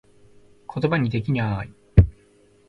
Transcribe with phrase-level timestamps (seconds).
[0.65, 1.73] ことばにできなぁい